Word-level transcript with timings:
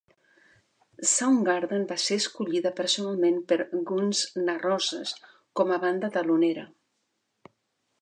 Soundgarden 1.09 1.85
va 1.91 1.97
ser 2.05 2.17
escollida 2.21 2.73
personalment 2.81 3.37
per 3.53 3.59
Guns 3.93 4.25
N' 4.47 4.59
Roses 4.67 5.17
com 5.61 5.75
a 5.79 5.83
banda 5.89 6.15
telonera. 6.19 6.69